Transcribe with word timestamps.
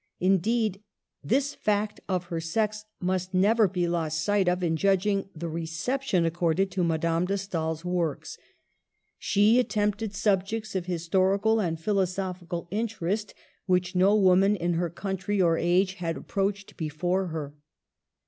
Indeed, 0.19 0.81
this 1.23 1.53
fact 1.53 1.99
of 2.09 2.23
her 2.23 2.39
sex 2.41 2.85
must 2.99 3.35
never 3.35 3.67
be 3.67 3.87
lost 3.87 4.19
sight 4.23 4.49
of 4.49 4.63
in 4.63 4.75
judging 4.75 5.29
the 5.35 5.47
reception 5.47 6.25
accorded 6.25 6.71
to 6.71 6.83
Madame 6.83 7.25
de 7.27 7.37
Stael's 7.37 7.85
works. 7.85 8.39
She 9.19 9.59
attempted 9.59 10.15
subjects 10.15 10.73
of 10.75 10.87
his 10.87 11.03
Digitized 11.07 11.11
by 11.11 11.17
VjOOQLC 11.17 11.21
HER 11.21 11.25
WORKS. 11.29 11.41
209 11.41 11.41
torical 11.43 11.67
and 11.67 11.79
philosophical 11.79 12.67
interest 12.71 13.33
which 13.67 13.95
no 13.95 14.15
woman 14.15 14.55
in 14.55 14.73
her 14.73 14.89
country 14.89 15.39
or 15.39 15.55
age 15.59 15.93
had 15.93 16.17
approached 16.17 16.77
before 16.77 17.27
her. 17.27 17.53